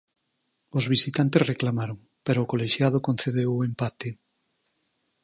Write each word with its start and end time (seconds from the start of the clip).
Os 0.77 0.85
visitantes 0.93 1.47
reclamaron 1.51 1.97
pero 2.25 2.39
o 2.41 2.49
colexiado 2.51 3.05
concedeu 3.07 3.49
o 3.55 3.65
empate. 3.69 4.09